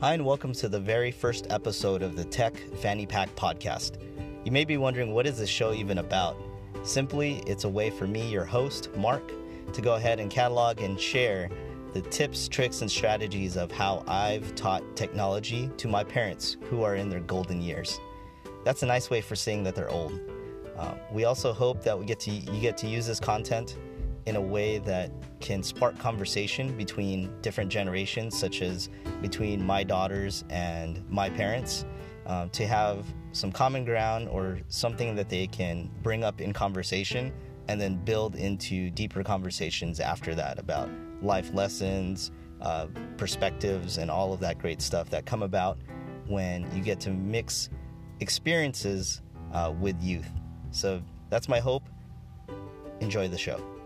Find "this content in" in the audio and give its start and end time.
23.06-24.36